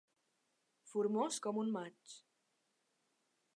Formós 0.91 1.37
com 1.47 1.61
un 1.65 1.71
maig. 1.77 2.17